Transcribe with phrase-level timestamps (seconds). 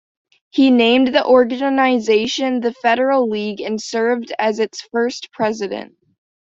[0.49, 5.93] He named the organization the Federal League, and served as its first president.